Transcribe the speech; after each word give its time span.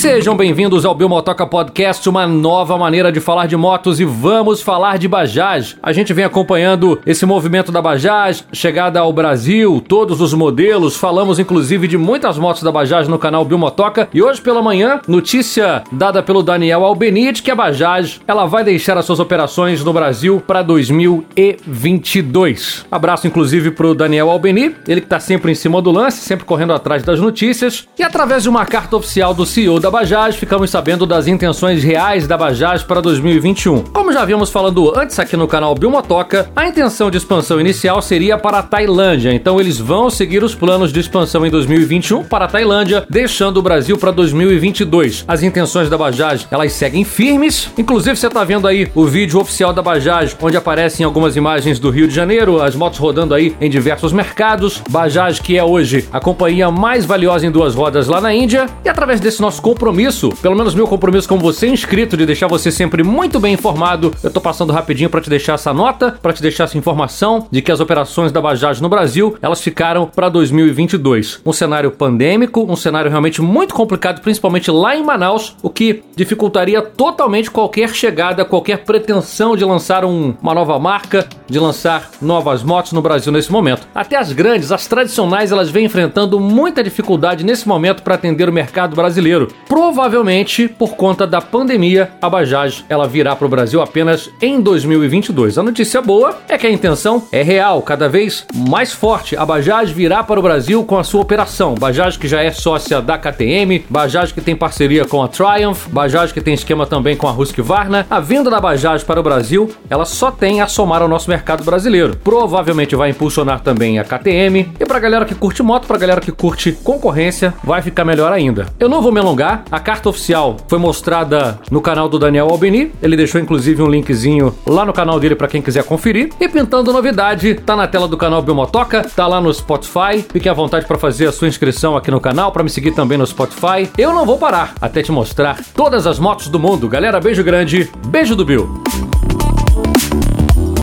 Sejam 0.00 0.34
bem-vindos 0.34 0.86
ao 0.86 0.94
Biomotoca 0.94 1.46
Podcast, 1.46 2.08
uma 2.08 2.26
nova 2.26 2.78
maneira 2.78 3.12
de 3.12 3.20
falar 3.20 3.44
de 3.44 3.54
motos 3.54 4.00
e 4.00 4.04
vamos 4.06 4.62
falar 4.62 4.96
de 4.96 5.06
Bajaj. 5.06 5.76
A 5.82 5.92
gente 5.92 6.14
vem 6.14 6.24
acompanhando 6.24 6.98
esse 7.04 7.26
movimento 7.26 7.70
da 7.70 7.82
Bajaj, 7.82 8.44
chegada 8.50 8.98
ao 8.98 9.12
Brasil, 9.12 9.84
todos 9.86 10.22
os 10.22 10.32
modelos, 10.32 10.96
falamos 10.96 11.38
inclusive 11.38 11.86
de 11.86 11.98
muitas 11.98 12.38
motos 12.38 12.62
da 12.62 12.72
Bajaj 12.72 13.10
no 13.10 13.18
canal 13.18 13.44
Biomotoca 13.44 14.08
e 14.14 14.22
hoje 14.22 14.40
pela 14.40 14.62
manhã, 14.62 15.02
notícia 15.06 15.84
dada 15.92 16.22
pelo 16.22 16.42
Daniel 16.42 16.82
Albenite 16.82 17.42
que 17.42 17.50
a 17.50 17.54
Bajaj, 17.54 18.22
ela 18.26 18.46
vai 18.46 18.64
deixar 18.64 18.96
as 18.96 19.04
suas 19.04 19.20
operações 19.20 19.84
no 19.84 19.92
Brasil 19.92 20.42
para 20.46 20.62
2022. 20.62 22.86
Abraço 22.90 23.26
inclusive 23.26 23.70
pro 23.70 23.94
Daniel 23.94 24.30
Albeni, 24.30 24.74
ele 24.88 25.02
que 25.02 25.08
tá 25.08 25.20
sempre 25.20 25.52
em 25.52 25.54
cima 25.54 25.82
do 25.82 25.90
lance, 25.90 26.24
sempre 26.24 26.46
correndo 26.46 26.72
atrás 26.72 27.02
das 27.02 27.20
notícias 27.20 27.86
e 27.98 28.02
através 28.02 28.44
de 28.44 28.48
uma 28.48 28.64
carta 28.64 28.96
oficial 28.96 29.34
do 29.34 29.44
CEO 29.44 29.78
da 29.78 29.89
Bajaj, 29.90 30.36
ficamos 30.36 30.70
sabendo 30.70 31.04
das 31.04 31.26
intenções 31.26 31.82
reais 31.82 32.26
da 32.26 32.36
Bajaj 32.36 32.84
para 32.84 33.00
2021. 33.00 33.84
Como 33.84 34.12
já 34.12 34.22
havíamos 34.22 34.50
falando 34.50 34.96
antes 34.96 35.18
aqui 35.18 35.36
no 35.36 35.48
canal 35.48 35.74
Bilmotoca, 35.74 36.50
a 36.54 36.66
intenção 36.66 37.10
de 37.10 37.18
expansão 37.18 37.60
inicial 37.60 38.00
seria 38.00 38.38
para 38.38 38.58
a 38.58 38.62
Tailândia, 38.62 39.32
então 39.32 39.60
eles 39.60 39.78
vão 39.78 40.08
seguir 40.08 40.44
os 40.44 40.54
planos 40.54 40.92
de 40.92 41.00
expansão 41.00 41.44
em 41.44 41.50
2021 41.50 42.24
para 42.24 42.44
a 42.44 42.48
Tailândia, 42.48 43.04
deixando 43.10 43.56
o 43.56 43.62
Brasil 43.62 43.98
para 43.98 44.10
2022. 44.10 45.24
As 45.26 45.42
intenções 45.42 45.88
da 45.88 45.98
Bajaj, 45.98 46.46
elas 46.50 46.72
seguem 46.72 47.04
firmes, 47.04 47.70
inclusive 47.76 48.16
você 48.16 48.28
está 48.28 48.44
vendo 48.44 48.68
aí 48.68 48.90
o 48.94 49.04
vídeo 49.04 49.40
oficial 49.40 49.72
da 49.72 49.82
Bajaj, 49.82 50.36
onde 50.40 50.56
aparecem 50.56 51.04
algumas 51.04 51.36
imagens 51.36 51.78
do 51.78 51.90
Rio 51.90 52.06
de 52.06 52.14
Janeiro, 52.14 52.62
as 52.62 52.74
motos 52.74 52.98
rodando 52.98 53.34
aí 53.34 53.56
em 53.60 53.68
diversos 53.68 54.12
mercados. 54.12 54.82
Bajaj, 54.88 55.40
que 55.40 55.56
é 55.58 55.64
hoje 55.64 56.06
a 56.12 56.20
companhia 56.20 56.70
mais 56.70 57.04
valiosa 57.04 57.46
em 57.46 57.50
duas 57.50 57.74
rodas 57.74 58.06
lá 58.06 58.20
na 58.20 58.32
Índia, 58.32 58.66
e 58.84 58.88
através 58.88 59.20
desse 59.20 59.40
nosso 59.40 59.60
compromisso, 59.80 60.28
pelo 60.42 60.54
menos 60.54 60.74
meu 60.74 60.86
compromisso 60.86 61.26
como 61.26 61.40
você 61.40 61.66
inscrito 61.66 62.14
de 62.14 62.26
deixar 62.26 62.46
você 62.46 62.70
sempre 62.70 63.02
muito 63.02 63.40
bem 63.40 63.54
informado, 63.54 64.12
eu 64.22 64.30
tô 64.30 64.38
passando 64.38 64.74
rapidinho 64.74 65.08
para 65.08 65.22
te 65.22 65.30
deixar 65.30 65.54
essa 65.54 65.72
nota, 65.72 66.18
para 66.20 66.34
te 66.34 66.42
deixar 66.42 66.64
essa 66.64 66.76
informação 66.76 67.48
de 67.50 67.62
que 67.62 67.72
as 67.72 67.80
operações 67.80 68.30
da 68.30 68.42
Bajaj 68.42 68.82
no 68.82 68.90
Brasil, 68.90 69.38
elas 69.40 69.62
ficaram 69.62 70.04
para 70.06 70.28
2022. 70.28 71.40
Um 71.46 71.52
cenário 71.54 71.90
pandêmico, 71.90 72.70
um 72.70 72.76
cenário 72.76 73.10
realmente 73.10 73.40
muito 73.40 73.72
complicado, 73.72 74.20
principalmente 74.20 74.70
lá 74.70 74.94
em 74.94 75.02
Manaus, 75.02 75.56
o 75.62 75.70
que 75.70 76.02
dificultaria 76.14 76.82
totalmente 76.82 77.50
qualquer 77.50 77.88
chegada, 77.94 78.44
qualquer 78.44 78.84
pretensão 78.84 79.56
de 79.56 79.64
lançar 79.64 80.04
um, 80.04 80.34
uma 80.42 80.52
nova 80.52 80.78
marca, 80.78 81.26
de 81.48 81.58
lançar 81.58 82.10
novas 82.20 82.62
motos 82.62 82.92
no 82.92 83.00
Brasil 83.00 83.32
nesse 83.32 83.50
momento. 83.50 83.88
Até 83.94 84.18
as 84.18 84.30
grandes, 84.30 84.72
as 84.72 84.86
tradicionais, 84.86 85.50
elas 85.50 85.70
vêm 85.70 85.86
enfrentando 85.86 86.38
muita 86.38 86.84
dificuldade 86.84 87.46
nesse 87.46 87.66
momento 87.66 88.02
para 88.02 88.16
atender 88.16 88.46
o 88.46 88.52
mercado 88.52 88.94
brasileiro. 88.94 89.48
Provavelmente 89.70 90.66
por 90.66 90.96
conta 90.96 91.28
da 91.28 91.40
pandemia, 91.40 92.10
a 92.20 92.28
Bajaj 92.28 92.84
ela 92.88 93.06
virá 93.06 93.36
para 93.36 93.46
o 93.46 93.48
Brasil 93.48 93.80
apenas 93.80 94.28
em 94.42 94.60
2022. 94.60 95.56
A 95.58 95.62
notícia 95.62 96.02
boa 96.02 96.38
é 96.48 96.58
que 96.58 96.66
a 96.66 96.72
intenção 96.72 97.22
é 97.30 97.40
real, 97.40 97.80
cada 97.80 98.08
vez 98.08 98.44
mais 98.52 98.92
forte. 98.92 99.36
A 99.36 99.46
Bajaj 99.46 99.94
virá 99.94 100.24
para 100.24 100.40
o 100.40 100.42
Brasil 100.42 100.82
com 100.84 100.98
a 100.98 101.04
sua 101.04 101.20
operação. 101.20 101.76
Bajaj 101.76 102.18
que 102.18 102.26
já 102.26 102.42
é 102.42 102.50
sócia 102.50 103.00
da 103.00 103.16
KTM, 103.16 103.84
Bajaj 103.88 104.34
que 104.34 104.40
tem 104.40 104.56
parceria 104.56 105.04
com 105.04 105.22
a 105.22 105.28
Triumph, 105.28 105.86
Bajaj 105.86 106.34
que 106.34 106.40
tem 106.40 106.54
esquema 106.54 106.84
também 106.84 107.16
com 107.16 107.28
a 107.28 107.32
Husqvarna. 107.32 108.04
A 108.10 108.18
vinda 108.18 108.50
da 108.50 108.60
Bajaj 108.60 109.04
para 109.04 109.20
o 109.20 109.22
Brasil, 109.22 109.70
ela 109.88 110.04
só 110.04 110.32
tem 110.32 110.60
a 110.60 110.66
somar 110.66 111.00
ao 111.00 111.06
nosso 111.06 111.30
mercado 111.30 111.62
brasileiro. 111.62 112.16
Provavelmente 112.24 112.96
vai 112.96 113.10
impulsionar 113.10 113.60
também 113.60 114.00
a 114.00 114.04
KTM 114.04 114.72
e 114.80 114.84
para 114.84 114.98
galera 114.98 115.24
que 115.24 115.34
curte 115.36 115.62
moto, 115.62 115.86
para 115.86 115.96
galera 115.96 116.20
que 116.20 116.32
curte 116.32 116.72
concorrência, 116.72 117.54
vai 117.62 117.80
ficar 117.82 118.04
melhor 118.04 118.32
ainda. 118.32 118.66
Eu 118.76 118.88
não 118.88 119.00
vou 119.00 119.12
me 119.12 119.20
alongar, 119.20 119.59
a 119.70 119.80
carta 119.80 120.08
oficial 120.08 120.56
foi 120.68 120.78
mostrada 120.78 121.58
no 121.70 121.80
canal 121.80 122.08
do 122.08 122.18
Daniel 122.18 122.48
Albini, 122.48 122.92
ele 123.02 123.16
deixou 123.16 123.40
inclusive 123.40 123.82
um 123.82 123.88
linkzinho 123.88 124.54
lá 124.66 124.84
no 124.84 124.92
canal 124.92 125.18
dele 125.18 125.34
para 125.34 125.48
quem 125.48 125.62
quiser 125.62 125.84
conferir. 125.84 126.30
E 126.40 126.48
pintando 126.48 126.92
novidade, 126.92 127.54
tá 127.54 127.74
na 127.74 127.86
tela 127.86 128.08
do 128.08 128.16
canal 128.16 128.42
Biomotoca, 128.42 129.02
tá 129.04 129.26
lá 129.26 129.40
no 129.40 129.52
Spotify. 129.52 130.24
Fique 130.30 130.48
à 130.48 130.52
vontade 130.52 130.86
para 130.86 130.98
fazer 130.98 131.26
a 131.26 131.32
sua 131.32 131.48
inscrição 131.48 131.96
aqui 131.96 132.10
no 132.10 132.20
canal, 132.20 132.52
para 132.52 132.62
me 132.62 132.70
seguir 132.70 132.92
também 132.92 133.18
no 133.18 133.26
Spotify. 133.26 133.88
Eu 133.96 134.12
não 134.12 134.26
vou 134.26 134.38
parar 134.38 134.74
até 134.80 135.02
te 135.02 135.12
mostrar 135.12 135.58
todas 135.74 136.06
as 136.06 136.18
motos 136.18 136.48
do 136.48 136.58
mundo. 136.58 136.88
Galera, 136.88 137.20
beijo 137.20 137.42
grande, 137.42 137.90
beijo 138.06 138.36
do 138.36 138.44
Bill. 138.44 138.99